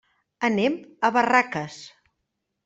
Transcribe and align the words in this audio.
Anem 0.47 0.77
a 1.09 1.11
Barraques. 1.19 1.79